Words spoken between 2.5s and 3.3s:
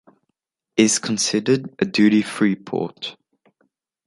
port.